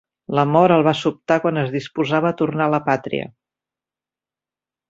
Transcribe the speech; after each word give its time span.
La 0.37 0.45
mort 0.53 0.75
el 0.75 0.85
va 0.87 0.93
sobtar 0.99 1.37
quan 1.43 1.59
es 1.65 1.69
disposava 1.77 2.31
a 2.31 2.39
tornar 2.41 2.69
a 2.69 2.75
la 2.77 2.83
pàtria. 2.91 3.31